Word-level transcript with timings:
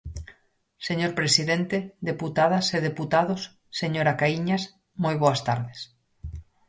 Señor 0.87 1.11
presidente, 1.19 1.77
deputadas 2.09 2.65
e 2.75 2.79
deputados, 2.89 3.41
señora 3.81 4.17
Caíñas, 4.19 4.63
moi 5.03 5.15
boas 5.23 5.41
tardes. 5.47 5.79